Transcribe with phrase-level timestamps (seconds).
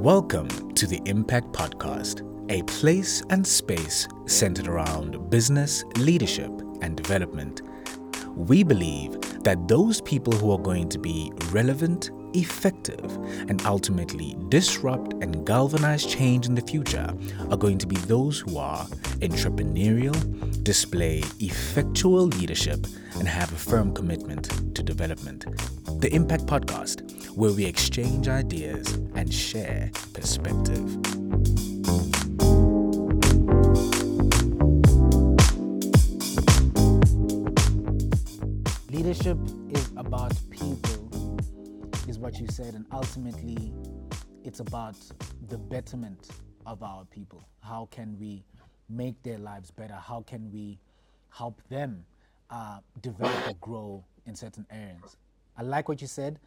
[0.00, 7.60] Welcome to the Impact Podcast, a place and space centered around business, leadership, and development.
[8.34, 13.04] We believe that those people who are going to be relevant, effective,
[13.48, 17.14] and ultimately disrupt and galvanize change in the future
[17.50, 18.84] are going to be those who are
[19.20, 20.14] entrepreneurial,
[20.62, 22.86] display effectual leadership,
[23.18, 25.44] and have a firm commitment to development.
[26.00, 30.80] The Impact Podcast, where we exchange ideas and share perspective.
[38.90, 39.38] Leadership
[39.70, 40.99] is about people,
[42.08, 43.72] is what you said, and ultimately
[44.44, 44.96] it's about
[45.48, 46.28] the betterment
[46.66, 47.46] of our people.
[47.60, 48.44] How can we
[48.88, 49.94] make their lives better?
[49.94, 50.78] How can we
[51.30, 52.04] help them
[52.50, 55.16] uh, develop or grow in certain areas?
[55.56, 56.38] I like what you said.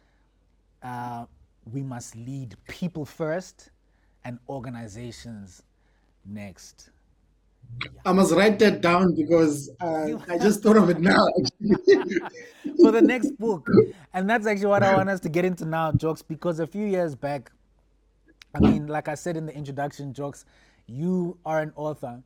[0.82, 1.26] Uh,
[1.72, 3.70] we must lead people first
[4.24, 5.62] and organizations
[6.26, 6.90] next.
[8.06, 11.26] I must write that down because uh, I just thought of it now.
[12.80, 13.66] For the next book.
[14.12, 16.86] And that's actually what I want us to get into now, Jokes, because a few
[16.86, 17.50] years back,
[18.54, 20.44] I mean, like I said in the introduction, Jokes,
[20.86, 22.22] you are an author,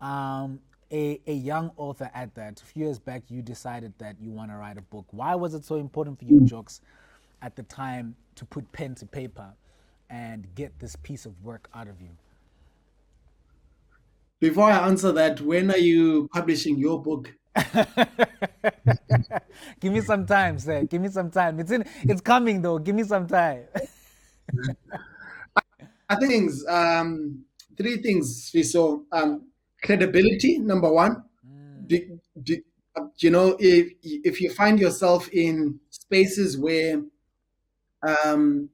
[0.00, 2.60] um, a, a young author at that.
[2.60, 5.06] A few years back, you decided that you want to write a book.
[5.10, 6.80] Why was it so important for you, Jokes,
[7.40, 9.52] at the time to put pen to paper
[10.10, 12.10] and get this piece of work out of you?
[14.42, 17.32] Before I answer that, when are you publishing your book?
[19.78, 20.82] Give me some time, sir.
[20.82, 21.60] Give me some time.
[21.60, 21.84] It's in.
[22.02, 22.80] It's coming though.
[22.80, 23.66] Give me some time.
[26.08, 27.44] I think things, um,
[27.76, 28.52] three things.
[28.72, 29.46] So, um,
[29.80, 31.22] credibility, number one.
[31.86, 32.62] Do- do-
[33.18, 37.00] you know, if if you find yourself in spaces where
[38.02, 38.70] um,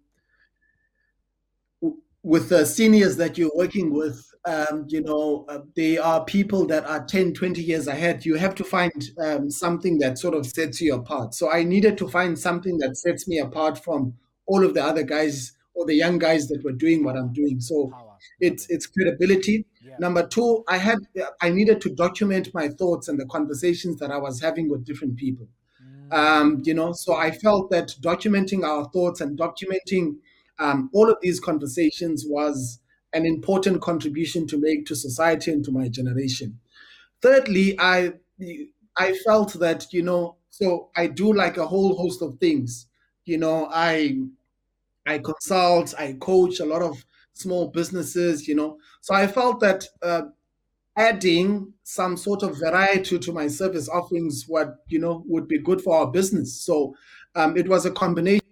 [2.23, 6.85] with the seniors that you're working with, um, you know, uh, they are people that
[6.85, 8.25] are 10, 20 years ahead.
[8.25, 11.35] You have to find um, something that sort of sets you apart.
[11.35, 14.15] So I needed to find something that sets me apart from
[14.47, 17.61] all of the other guys or the young guys that were doing what I'm doing.
[17.61, 17.93] So
[18.41, 19.67] it's it's credibility.
[19.85, 19.97] Yeah.
[20.01, 20.99] Number two, I had
[21.43, 25.17] I needed to document my thoughts and the conversations that I was having with different
[25.17, 25.47] people
[26.11, 30.17] um, you know so i felt that documenting our thoughts and documenting
[30.59, 32.81] um, all of these conversations was
[33.13, 36.61] an important contribution to make to society and to my generation.
[37.23, 38.15] Thirdly i
[38.97, 42.87] i felt that you know so i do like a whole host of things.
[43.25, 44.19] You know i
[45.07, 48.79] i consult i coach a lot of small businesses you know.
[49.01, 50.23] So i felt that uh,
[50.97, 55.81] adding some sort of variety to my service offerings what you know would be good
[55.83, 56.61] for our business.
[56.63, 56.95] So
[57.35, 58.43] um, it was a combination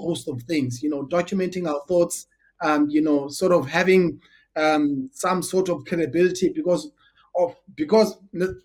[0.00, 2.26] host of things you know documenting our thoughts
[2.60, 4.20] um, you know sort of having
[4.56, 6.90] um, some sort of credibility because
[7.36, 8.16] of because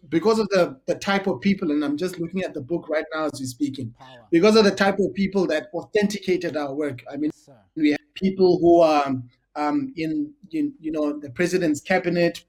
[0.09, 3.05] because of the the type of people and i'm just looking at the book right
[3.13, 4.25] now as we're speaking Power.
[4.31, 7.03] because of the type of people that authenticated our work.
[7.11, 7.31] I mean
[7.75, 9.13] we have people who are
[9.55, 12.45] um, in, in you know the president's cabinet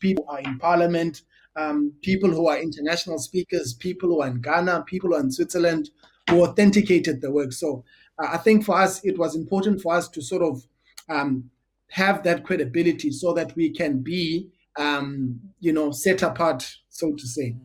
[0.00, 1.22] people who are in parliament
[1.56, 5.30] um, people who are international speakers people who are in ghana people who are in
[5.30, 5.90] switzerland
[6.28, 7.52] who authenticated the work.
[7.52, 7.84] So
[8.18, 10.66] uh, i think for us it was important for us to sort of
[11.08, 11.50] um,
[11.88, 17.26] have that credibility so that we can be um, you know set apart so to
[17.26, 17.56] say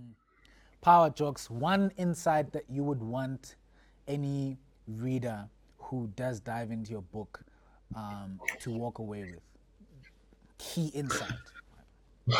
[0.81, 3.55] Power Jokes, one insight that you would want
[4.07, 4.57] any
[4.87, 5.47] reader
[5.77, 7.43] who does dive into your book
[7.95, 9.41] um, to walk away with?
[10.57, 11.31] Key insight.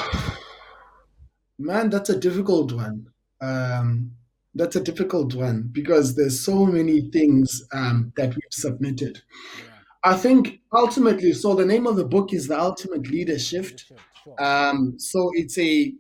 [1.60, 3.08] Man, that's a difficult one.
[3.42, 4.12] Um,
[4.56, 9.22] that's a difficult one because there's so many things um, that we've submitted.
[9.60, 9.71] Yeah.
[10.04, 13.92] I think ultimately, so the name of the book is The Ultimate Leadershift.
[14.40, 15.94] Um, so it's a,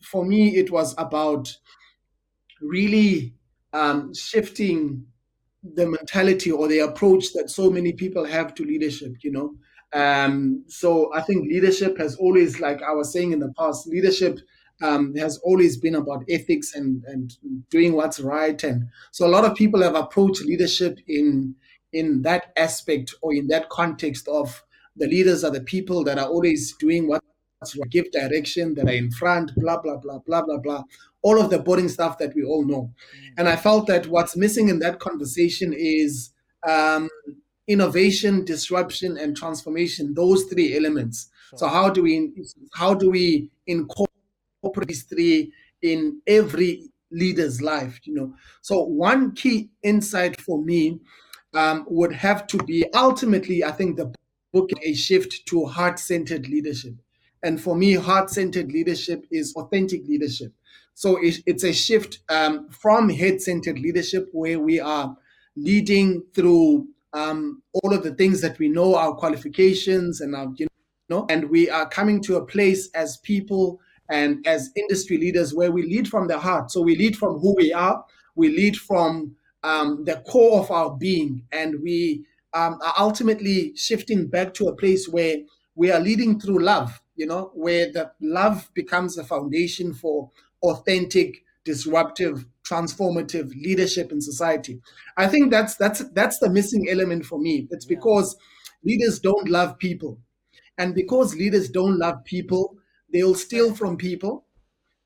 [0.00, 1.54] for me, it was about
[2.60, 3.34] really
[3.72, 5.06] um, shifting
[5.74, 9.54] the mentality or the approach that so many people have to leadership, you know.
[9.92, 14.40] Um, so I think leadership has always, like I was saying in the past, leadership
[14.80, 17.32] um, has always been about ethics and, and
[17.70, 18.62] doing what's right.
[18.64, 21.54] And so a lot of people have approached leadership in
[21.92, 24.62] in that aspect or in that context of
[24.96, 27.22] the leaders are the people that are always doing what
[27.90, 30.82] give direction, that are in front, blah, blah, blah, blah, blah, blah.
[31.22, 32.92] All of the boring stuff that we all know.
[33.38, 36.30] And I felt that what's missing in that conversation is
[36.68, 37.08] um,
[37.68, 40.14] innovation, disruption, and transformation.
[40.14, 41.30] Those three elements.
[41.54, 42.32] So how do we
[42.72, 45.52] how do we incorporate these three
[45.82, 48.00] in every leader's life?
[48.04, 48.34] You know.
[48.62, 50.98] So one key insight for me
[51.54, 54.12] um, would have to be ultimately, I think the
[54.52, 56.94] book a shift to heart-centered leadership.
[57.42, 60.52] And for me, heart-centered leadership is authentic leadership.
[60.94, 65.16] So it's a shift um, from head-centered leadership where we are
[65.56, 70.66] leading through um, all of the things that we know, our qualifications and our, you
[71.08, 75.72] know, and we are coming to a place as people and as industry leaders where
[75.72, 76.70] we lead from the heart.
[76.70, 80.96] So we lead from who we are, we lead from um, the core of our
[80.96, 85.36] being, and we um, are ultimately shifting back to a place where
[85.74, 90.30] we are leading through love, you know, where the love becomes the foundation for
[90.62, 94.80] authentic, disruptive, transformative leadership in society.
[95.16, 97.68] I think that's that's that's the missing element for me.
[97.70, 97.96] It's yeah.
[97.96, 98.36] because
[98.84, 100.18] leaders don't love people.
[100.78, 102.76] And because leaders don't love people,
[103.12, 104.46] they will steal from people.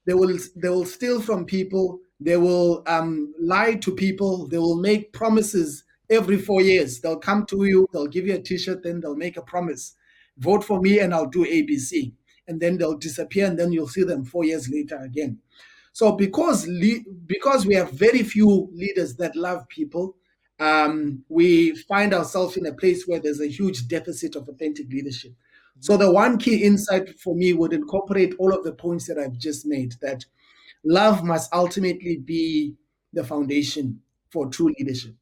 [0.07, 2.01] They will they will steal from people.
[2.21, 4.47] They will um, lie to people.
[4.49, 7.01] They will make promises every four years.
[7.01, 7.89] They'll come to you.
[7.93, 8.83] They'll give you a T-shirt.
[8.83, 9.95] Then they'll make a promise.
[10.39, 12.13] Vote for me, and I'll do ABC.
[12.49, 15.39] And then they'll disappear, and then you'll see them four years later again.
[15.93, 20.17] So because le- because we have very few leaders that love people,
[20.59, 25.33] um, we find ourselves in a place where there's a huge deficit of authentic leadership.
[25.81, 29.39] So the one key insight for me would incorporate all of the points that I've
[29.39, 30.25] just made that
[30.87, 32.75] love must ultimately be
[33.13, 34.01] the foundation
[34.31, 35.15] for true leadership.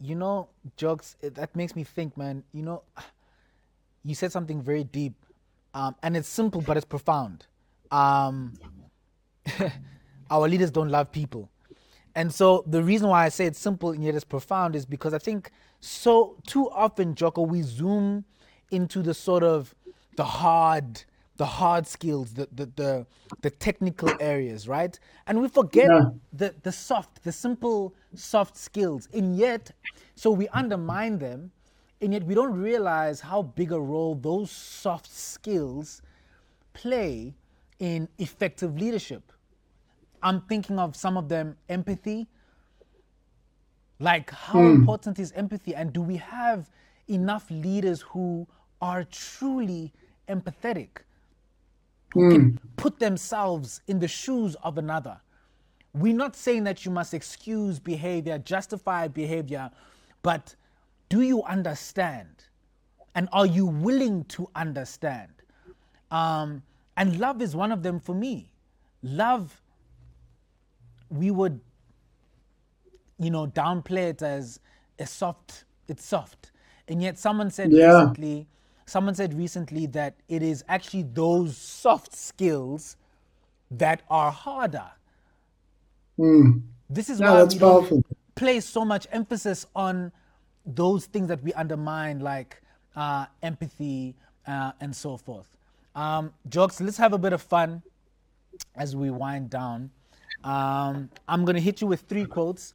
[0.00, 2.82] You know, Jokes, that makes me think, man, you know,
[4.04, 5.14] you said something very deep
[5.74, 7.46] um, and it's simple, but it's profound.
[7.90, 8.54] Um,
[10.30, 11.50] our leaders don't love people.
[12.14, 15.14] And so the reason why I say it's simple and yet it's profound is because
[15.14, 18.24] I think so too often, Jocko, we zoom
[18.70, 19.74] into the sort of
[20.16, 21.04] the hard
[21.40, 23.06] the hard skills, the the the,
[23.40, 24.94] the technical areas, right?
[25.26, 26.10] And we forget yeah.
[26.40, 29.08] the the soft, the simple soft skills.
[29.14, 29.70] And yet,
[30.22, 31.50] so we undermine them,
[32.02, 36.02] and yet we don't realize how big a role those soft skills
[36.74, 37.34] play
[37.78, 39.32] in effective leadership.
[40.22, 42.28] I'm thinking of some of them empathy.
[43.98, 44.74] Like, how mm.
[44.74, 45.74] important is empathy?
[45.74, 46.70] And do we have
[47.08, 48.46] enough leaders who
[48.82, 49.92] are truly
[50.28, 50.90] empathetic,
[52.12, 52.32] who mm.
[52.32, 55.20] can put themselves in the shoes of another.
[55.92, 59.70] We're not saying that you must excuse behavior, justify behavior,
[60.22, 60.54] but
[61.08, 62.44] do you understand?
[63.14, 65.32] And are you willing to understand?
[66.10, 66.62] Um,
[66.96, 68.52] and love is one of them for me.
[69.02, 69.60] Love,
[71.08, 71.60] we would,
[73.18, 74.60] you know, downplay it as
[74.98, 76.52] a soft, it's soft.
[76.86, 77.98] And yet someone said yeah.
[77.98, 78.46] recently,
[78.90, 82.96] someone said recently that it is actually those soft skills
[83.70, 84.90] that are harder.
[86.18, 86.62] Mm.
[86.88, 88.04] This is why we don't
[88.34, 90.10] place so much emphasis on
[90.66, 92.60] those things that we undermine, like
[92.96, 94.16] uh, empathy
[94.46, 95.48] uh, and so forth.
[95.94, 97.82] Um, jokes, let's have a bit of fun
[98.74, 99.90] as we wind down.
[100.42, 102.72] Um, I'm going to hit you with three quotes.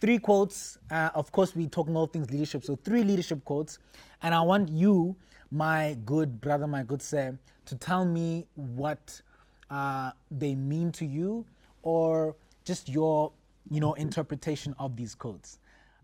[0.00, 0.78] Three quotes.
[0.90, 3.78] Uh, of course, we're talking all things leadership, so three leadership quotes.
[4.22, 5.16] And I want you
[5.54, 9.22] my good brother, my good sir, to tell me what
[9.70, 11.46] uh, they mean to you
[11.82, 12.34] or
[12.64, 13.30] just your,
[13.70, 15.60] you know, interpretation of these codes.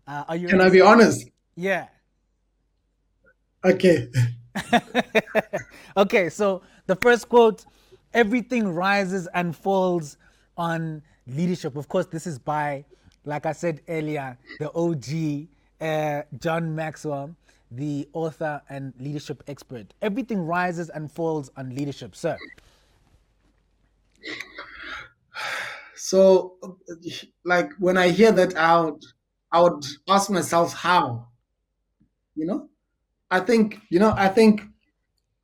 [0.07, 0.61] Uh, are you Can?
[0.61, 1.29] I be honest?
[1.55, 1.87] Yeah.
[3.65, 4.07] Okay.
[5.97, 7.65] okay, so the first quote
[8.13, 10.17] everything rises and falls
[10.57, 11.75] on leadership.
[11.75, 12.85] Of course, this is by,
[13.25, 15.47] like I said earlier, the OG,
[15.81, 17.35] uh, John Maxwell
[17.71, 19.93] the author and leadership expert.
[20.01, 22.37] Everything rises and falls on leadership, sir.
[25.95, 26.57] So,
[27.45, 29.01] like when I hear that out,
[29.51, 31.27] I would ask myself how.
[32.35, 32.69] You know,
[33.29, 34.13] I think you know.
[34.15, 34.61] I think,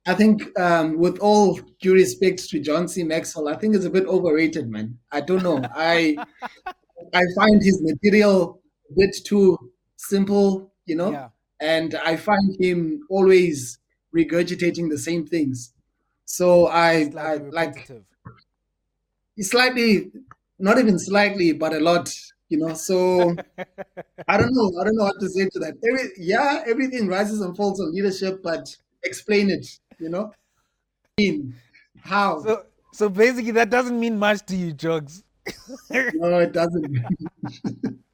[0.05, 3.03] I think, um, with all due respect to John C.
[3.03, 4.97] Maxwell, I think it's a bit overrated, man.
[5.11, 5.61] I don't know.
[5.75, 6.17] I
[7.13, 9.57] I find his material a bit too
[9.97, 10.73] simple.
[10.85, 11.11] You know.
[11.11, 11.29] Yeah
[11.59, 13.79] and I find him always
[14.15, 15.73] regurgitating the same things.
[16.25, 17.89] So I, I like
[19.39, 20.11] slightly,
[20.59, 22.13] not even slightly, but a lot,
[22.49, 22.73] you know.
[22.73, 23.35] So
[24.27, 24.71] I don't know.
[24.79, 25.75] I don't know what to say to that.
[25.87, 28.67] Every, yeah, everything rises and falls on leadership, but
[29.03, 29.65] explain it,
[29.99, 30.33] you know.
[32.01, 32.41] How?
[32.41, 35.23] So, so basically, that doesn't mean much to you, Jogs.
[35.89, 36.97] no, it doesn't.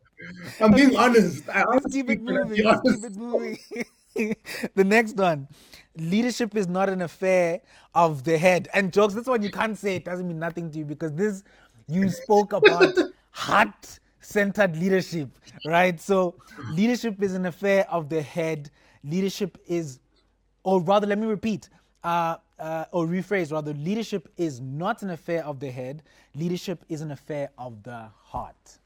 [0.60, 1.48] I'm being honest.
[1.50, 2.63] I Let's keep it moving.
[2.63, 3.58] Let's keep it moving.
[4.75, 5.48] the next one.
[5.98, 7.62] Leadership is not an affair
[7.94, 8.68] of the head.
[8.74, 11.44] And jokes, that's one you can't say it doesn't mean nothing to you because this
[11.88, 12.94] you spoke about
[13.32, 15.30] heart centered leadership,
[15.66, 16.00] right?
[16.00, 16.36] So
[16.72, 18.72] leadership is an affair of the head.
[19.04, 20.00] Leadership is
[20.63, 21.70] or rather, let me repeat,
[22.04, 26.04] uh, uh, or rephrase rather, leadership is not an affair of the head,
[26.36, 28.80] leadership is an affair of the heart.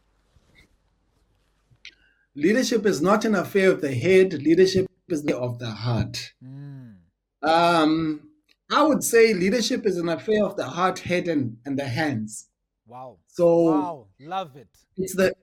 [2.37, 6.33] Leadership is not an affair of the head, leadership is of the heart.
[6.45, 6.97] Mm.
[7.41, 8.29] Um,
[8.71, 12.47] I would say leadership is an affair of the heart, head, and, and the hands.
[12.85, 13.17] Wow.
[13.25, 14.67] So wow, love it.
[14.97, 15.33] It's the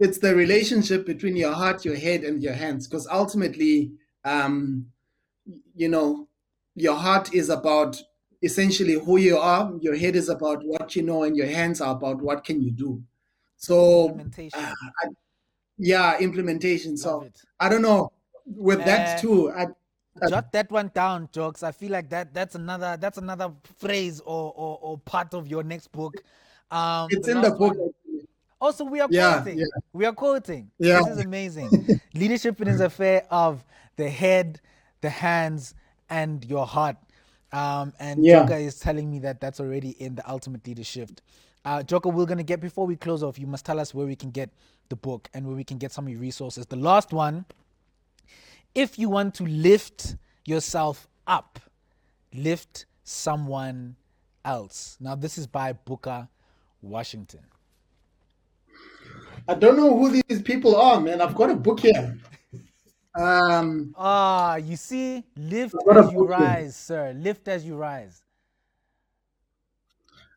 [0.00, 2.88] it's the relationship between your heart, your head, and your hands.
[2.88, 3.92] Because ultimately,
[4.24, 4.86] um,
[5.76, 6.28] you know,
[6.74, 7.96] your heart is about
[8.42, 9.72] essentially who you are.
[9.80, 12.72] Your head is about what you know, and your hands are about what can you
[12.72, 13.04] do.
[13.56, 14.18] So.
[14.52, 14.72] Uh,
[15.04, 15.08] I,
[15.80, 16.92] yeah, implementation.
[16.92, 17.42] Love so it.
[17.58, 18.12] I don't know.
[18.46, 19.66] With uh, that too, I,
[20.28, 21.62] jot that one down, jokes.
[21.62, 25.62] I feel like that that's another that's another phrase or or, or part of your
[25.62, 26.14] next book.
[26.70, 27.76] Um, it's the in the book.
[27.76, 27.92] One,
[28.60, 29.58] also, we are quoting.
[29.58, 29.80] Yeah, yeah.
[29.92, 30.70] We are quoting.
[30.78, 30.98] Yeah.
[30.98, 32.00] This is amazing.
[32.14, 33.64] Leadership is a affair of
[33.96, 34.60] the head,
[35.00, 35.74] the hands,
[36.10, 36.96] and your heart.
[37.52, 38.42] Um, and yeah.
[38.42, 41.18] Joker is telling me that that's already in the ultimate Leadershift.
[41.64, 43.38] Uh, Joker, we're gonna get before we close off.
[43.38, 44.50] You must tell us where we can get
[44.88, 46.66] the book and where we can get some of your resources.
[46.66, 47.44] The last one,
[48.74, 51.58] if you want to lift yourself up,
[52.32, 53.96] lift someone
[54.44, 54.96] else.
[55.00, 56.28] Now, this is by Booker
[56.82, 57.40] Washington.
[59.48, 61.20] I don't know who these people are, man.
[61.20, 62.16] I've got a book here.
[63.14, 67.12] Um, ah, you see, lift as you rise, sir.
[67.16, 68.22] Lift as you rise.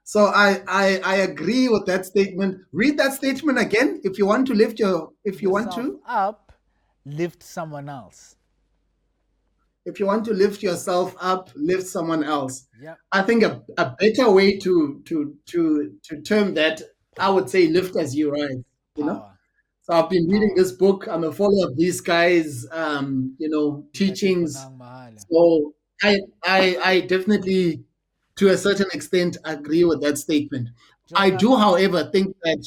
[0.04, 2.62] So I, I I agree with that statement.
[2.72, 6.00] Read that statement again if you want to lift your if you Yourself want to
[6.08, 6.52] up,
[7.06, 8.36] lift someone else.
[9.86, 12.68] If you want to lift yourself up, lift someone else.
[12.82, 12.96] Yeah.
[13.12, 16.82] I think a, a better way to to to to term that,
[17.18, 18.64] I would say lift as you rise
[18.96, 19.26] you know.
[19.84, 21.08] So I've been reading this book.
[21.10, 24.56] I'm a follower of these guys, um, you know, teachings.
[25.30, 27.84] So I, I, I definitely,
[28.38, 30.70] to a certain extent, agree with that statement.
[31.14, 32.66] I do, however, think that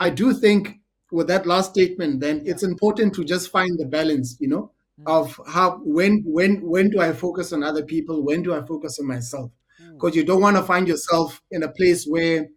[0.00, 0.80] I do think
[1.12, 5.04] with that last statement, then it's important to just find the balance, you know, mm.
[5.06, 8.98] of how when when when do I focus on other people, when do I focus
[8.98, 9.50] on myself?
[9.92, 10.16] Because mm.
[10.16, 12.48] you don't want to find yourself in a place where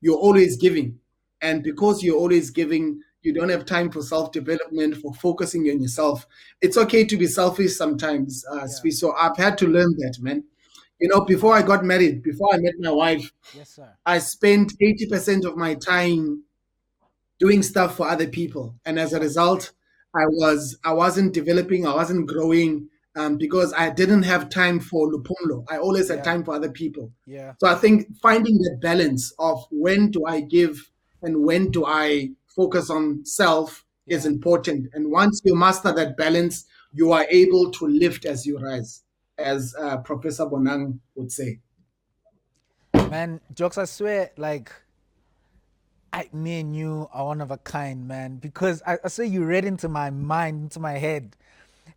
[0.00, 1.00] you're always giving
[1.40, 5.80] and because you're always giving, you don't have time for self development, for focusing on
[5.80, 6.26] yourself.
[6.60, 8.90] It's okay to be selfish sometimes, uh, yeah.
[8.90, 10.44] So I've had to learn that, man.
[11.00, 13.92] You know, before I got married, before I met my wife, yes, sir.
[14.06, 16.44] I spent 80% of my time
[17.40, 18.76] doing stuff for other people.
[18.84, 19.72] And as a result,
[20.14, 25.10] I was I wasn't developing, I wasn't growing um, because I didn't have time for
[25.10, 25.64] Luphumlo.
[25.68, 26.24] I always had yeah.
[26.24, 27.12] time for other people.
[27.26, 27.54] Yeah.
[27.58, 30.90] So I think finding that balance of when do I give
[31.22, 34.88] and when do I focus on self is important.
[34.92, 39.02] And once you master that balance, you are able to lift as you rise,
[39.38, 41.60] as uh, Professor Bonang would say.
[42.94, 44.72] Man, jokes, I swear, like,
[46.12, 49.44] I, me and you are one of a kind, man, because I, I say you
[49.44, 51.36] read into my mind, into my head,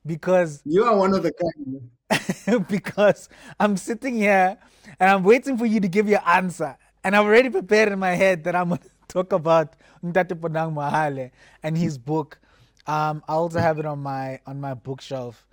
[0.06, 2.68] because you are one of the kind.
[2.70, 4.58] because I'm sitting here
[5.00, 8.16] and I'm waiting for you to give your answer, and I've already prepared in my
[8.16, 11.32] head that I'm talk about Ntate Bonang Mohale
[11.64, 12.40] and his book.
[12.88, 15.46] Um, I also have it on my on my bookshelf.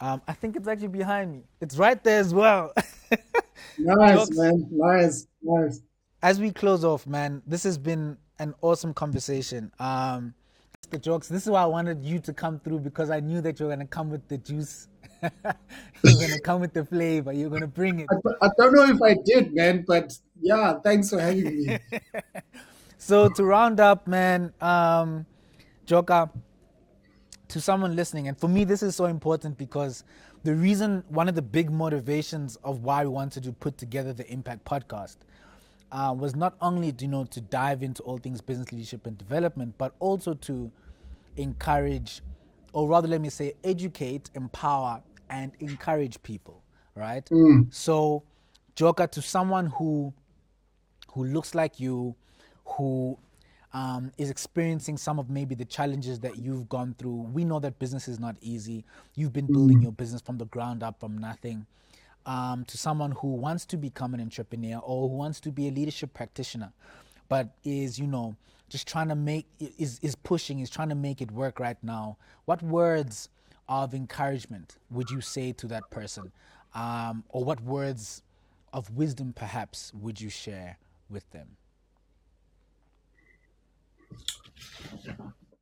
[0.00, 1.44] Um, I think it's actually behind me.
[1.60, 2.72] It's right there as well.
[3.78, 4.68] nice, man.
[4.70, 5.80] Nice, nice.
[6.22, 9.72] As we close off, man, this has been an awesome conversation.
[9.78, 10.34] Um,
[10.90, 11.28] the jokes.
[11.28, 13.86] This is why I wanted you to come through because I knew that you're gonna
[13.86, 14.88] come with the juice.
[15.22, 15.32] you're
[16.20, 17.32] gonna come with the flavor.
[17.32, 18.08] You're gonna bring it.
[18.10, 21.78] I, I don't know if I did, man, but yeah, thanks for having me.
[22.98, 25.26] So to round up, man, um,
[25.84, 26.30] Joka,
[27.48, 30.02] to someone listening, and for me, this is so important because
[30.44, 34.30] the reason, one of the big motivations of why we wanted to put together the
[34.30, 35.16] Impact podcast
[35.92, 39.74] uh, was not only you know to dive into all things business leadership and development,
[39.78, 40.70] but also to
[41.36, 42.22] encourage,
[42.72, 46.62] or rather, let me say, educate, empower, and encourage people.
[46.94, 47.24] Right.
[47.26, 47.72] Mm.
[47.72, 48.22] So,
[48.74, 50.14] Joka, to someone who
[51.12, 52.14] who looks like you,
[52.66, 53.18] who
[53.72, 57.28] um, is experiencing some of maybe the challenges that you've gone through.
[57.32, 58.84] We know that business is not easy.
[59.14, 59.82] You've been building mm.
[59.82, 61.66] your business from the ground up, from nothing.
[62.24, 65.70] Um, to someone who wants to become an entrepreneur or who wants to be a
[65.70, 66.72] leadership practitioner,
[67.28, 68.34] but is you know
[68.68, 69.46] just trying to make
[69.78, 72.16] is is pushing, is trying to make it work right now.
[72.46, 73.28] What words
[73.68, 76.32] of encouragement would you say to that person,
[76.74, 78.22] um, or what words
[78.72, 81.56] of wisdom perhaps would you share with them?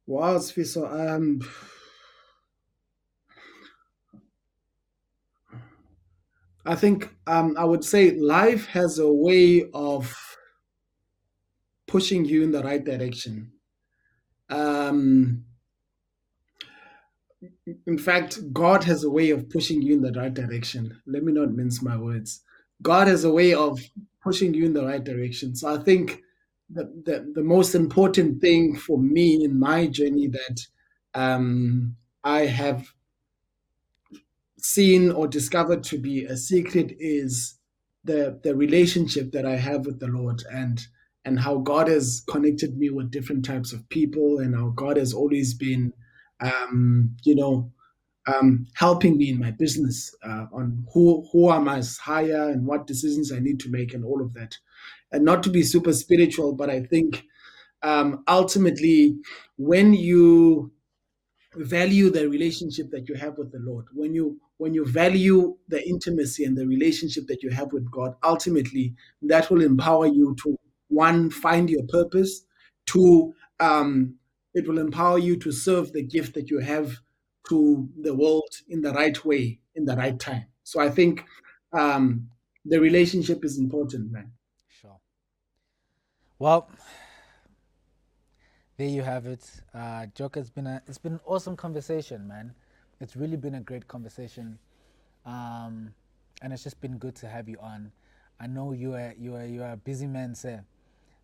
[0.06, 0.90] Wow, Sfiso.
[0.90, 1.40] Um,
[6.66, 10.14] I think um, I would say life has a way of
[11.86, 13.52] pushing you in the right direction.
[14.50, 15.44] Um,
[17.86, 21.00] in fact, God has a way of pushing you in the right direction.
[21.06, 22.42] Let me not mince my words.
[22.82, 23.80] God has a way of
[24.22, 25.54] pushing you in the right direction.
[25.54, 26.22] So I think
[26.74, 30.66] the, the, the most important thing for me in my journey that
[31.14, 32.88] um, I have
[34.58, 37.58] seen or discovered to be a secret is
[38.02, 40.80] the the relationship that I have with the Lord and
[41.24, 45.12] and how God has connected me with different types of people and how God has
[45.12, 45.92] always been
[46.40, 47.70] um, you know
[48.26, 52.86] um, helping me in my business uh, on who who I must hire and what
[52.86, 54.56] decisions I need to make and all of that.
[55.14, 57.24] And not to be super spiritual, but I think
[57.82, 59.16] um, ultimately
[59.56, 60.72] when you
[61.56, 65.86] value the relationship that you have with the Lord, when you when you value the
[65.88, 70.56] intimacy and the relationship that you have with God, ultimately that will empower you to
[70.88, 72.44] one find your purpose,
[72.86, 74.16] two um,
[74.54, 76.96] it will empower you to serve the gift that you have
[77.48, 80.46] to the world in the right way, in the right time.
[80.62, 81.24] So I think
[81.72, 82.28] um,
[82.64, 84.32] the relationship is important, man.
[86.38, 86.68] Well,
[88.76, 89.48] there you have it.
[89.72, 92.54] Uh, Joker, it's been a it's been an awesome conversation, man.
[93.00, 94.58] It's really been a great conversation,
[95.24, 95.94] um,
[96.42, 97.92] and it's just been good to have you on.
[98.40, 100.64] I know you are you are you are a busy man, sir.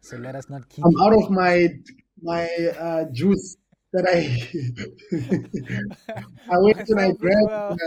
[0.00, 0.84] So let us not keep.
[0.84, 1.68] I'm out of my
[2.22, 2.48] my
[2.78, 3.56] uh, juice
[3.92, 4.30] that I
[6.52, 7.80] I went and I grabbed.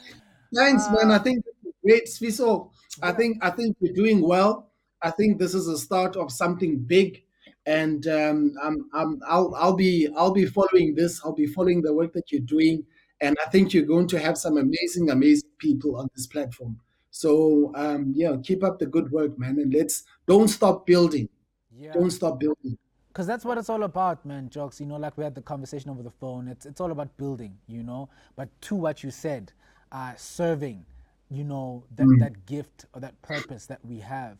[0.54, 1.12] Thanks, man.
[1.12, 1.44] I uh, think
[1.84, 2.70] great, Sfiso.
[3.02, 4.70] I think I think you're doing well.
[5.01, 7.24] I think this is a start of something big,
[7.66, 11.22] and um, I'm, I'm I'll I'll be I'll be following this.
[11.24, 12.86] I'll be following the work that you're doing,
[13.22, 16.80] and I think you're going to have some amazing, amazing people on this platform.
[17.12, 21.29] So um, yeah, keep up the good work, man, and let's don't stop building.
[21.75, 21.94] Yeah.
[21.94, 22.77] Don't stop building.
[23.10, 24.79] Because that's what it's all about, man, Jokes.
[24.79, 26.48] You know, like we had the conversation over the phone.
[26.48, 28.10] It's it's all about building, you know.
[28.36, 29.51] But to what you said,
[29.92, 30.86] uh, serving,
[31.29, 32.20] you know, that mm.
[32.20, 34.38] that gift or that purpose that we have,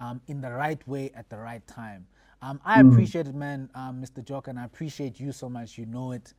[0.00, 2.06] um, in the right way at the right time.
[2.40, 2.92] Um, I mm.
[2.92, 4.24] appreciate it, man, um, Mr.
[4.24, 5.76] Jock, and I appreciate you so much.
[5.76, 6.34] You know it.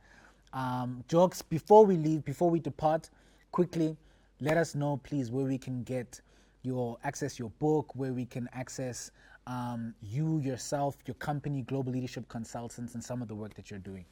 [0.52, 3.10] Um, Jokes, before we leave, before we depart,
[3.52, 3.96] quickly
[4.40, 6.20] let us know, please, where we can get
[6.62, 9.10] your access your book, where we can access
[9.46, 13.80] um, you yourself, your company, Global Leadership Consultants, and some of the work that you're
[13.80, 14.04] doing.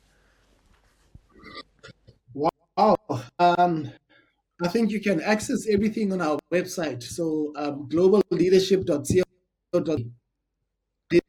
[2.35, 2.97] Wow.
[3.39, 3.91] Um,
[4.63, 7.03] I think you can access everything on our website.
[7.03, 9.28] So um, globalleadership.co.za.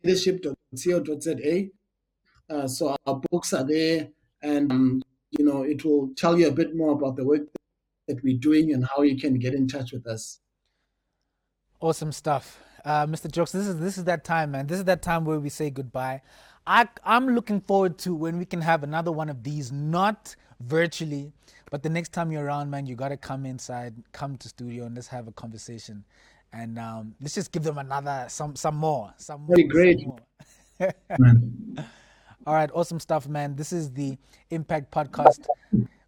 [0.03, 1.67] Leadership.co.za.
[2.49, 4.07] Uh, so our books are there,
[4.41, 7.41] and um, you know it will tell you a bit more about the work
[8.07, 10.39] that we're doing and how you can get in touch with us.
[11.79, 12.59] Awesome stuff.
[12.83, 13.31] Uh, Mr.
[13.31, 14.67] Jokes, this is this is that time, man.
[14.67, 16.21] This is that time where we say goodbye.
[16.65, 21.31] I I'm looking forward to when we can have another one of these, not virtually,
[21.69, 24.95] but the next time you're around, man, you gotta come inside, come to studio, and
[24.95, 26.03] let's have a conversation.
[26.51, 30.05] And um, let's just give them another some some more, some Very more, great.
[30.05, 30.19] More.
[32.47, 33.55] All right, awesome stuff, man.
[33.55, 34.17] This is the
[34.49, 35.45] Impact Podcast.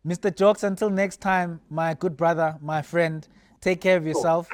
[0.05, 0.35] Mr.
[0.35, 3.27] Jokes, until next time, my good brother, my friend,
[3.59, 4.49] take care of yourself.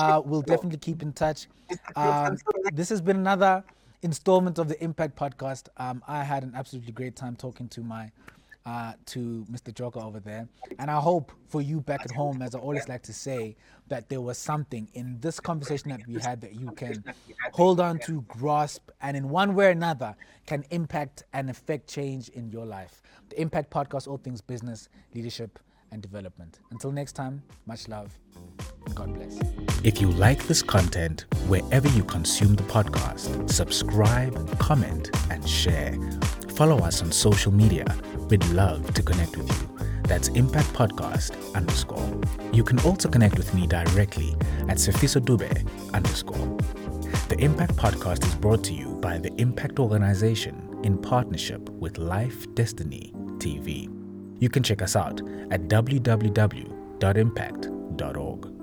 [0.00, 1.48] Uh, we'll definitely keep in touch.
[1.96, 2.36] Um,
[2.72, 3.64] this has been another
[4.02, 5.68] installment of the Impact Podcast.
[5.76, 8.12] Um, I had an absolutely great time talking to my
[8.66, 9.72] uh, to Mr.
[9.72, 10.48] Joker over there.
[10.78, 13.56] And I hope for you back at home, as I always like to say,
[13.88, 17.04] that there was something in this conversation that we had that you can
[17.52, 22.28] hold on to, grasp, and in one way or another can impact and affect change
[22.30, 23.02] in your life.
[23.28, 25.60] The Impact Podcast, all things business, leadership,
[25.92, 26.58] and development.
[26.72, 28.18] Until next time, much love.
[28.86, 29.38] And God bless.
[29.84, 35.96] If you like this content, wherever you consume the podcast, subscribe, comment, and share.
[36.56, 37.84] Follow us on social media.
[38.30, 39.68] We'd love to connect with you.
[40.04, 42.18] That's Impact Podcast underscore.
[42.50, 44.34] You can also connect with me directly
[44.68, 46.56] at Sefiso Dube underscore.
[47.28, 52.46] The Impact Podcast is brought to you by the Impact Organization in partnership with Life
[52.54, 53.90] Destiny TV.
[54.40, 58.55] You can check us out at www.impact.org.